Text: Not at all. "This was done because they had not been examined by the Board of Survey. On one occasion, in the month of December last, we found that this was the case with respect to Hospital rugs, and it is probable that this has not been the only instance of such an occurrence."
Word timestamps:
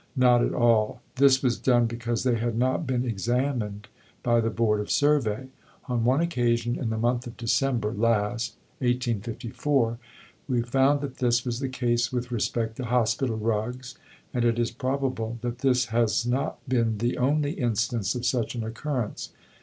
Not 0.15 0.43
at 0.43 0.51
all. 0.55 0.99
"This 1.17 1.43
was 1.43 1.59
done 1.59 1.85
because 1.85 2.23
they 2.23 2.33
had 2.33 2.57
not 2.57 2.87
been 2.87 3.05
examined 3.05 3.87
by 4.23 4.41
the 4.41 4.49
Board 4.49 4.79
of 4.79 4.89
Survey. 4.89 5.49
On 5.87 6.03
one 6.03 6.21
occasion, 6.21 6.75
in 6.75 6.89
the 6.89 6.97
month 6.97 7.27
of 7.27 7.37
December 7.37 7.93
last, 7.93 8.55
we 8.79 8.95
found 8.99 9.25
that 11.01 11.17
this 11.19 11.45
was 11.45 11.59
the 11.59 11.69
case 11.69 12.11
with 12.11 12.31
respect 12.31 12.77
to 12.77 12.85
Hospital 12.85 13.37
rugs, 13.37 13.93
and 14.33 14.43
it 14.43 14.57
is 14.57 14.71
probable 14.71 15.37
that 15.41 15.59
this 15.59 15.85
has 15.93 16.25
not 16.25 16.67
been 16.67 16.97
the 16.97 17.19
only 17.19 17.51
instance 17.51 18.15
of 18.15 18.25
such 18.25 18.55
an 18.55 18.63
occurrence." 18.63 19.29